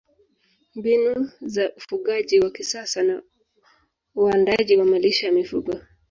[0.75, 3.21] Mbinu za ufugaji wa kisasa na
[4.15, 5.73] uandaaji wa malisho ya mifugo